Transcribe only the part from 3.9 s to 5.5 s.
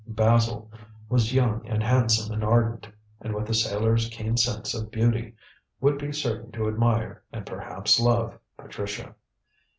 keen sense of beauty,